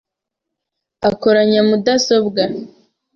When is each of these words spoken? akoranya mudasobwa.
akoranya 1.09 1.61
mudasobwa. 1.69 2.43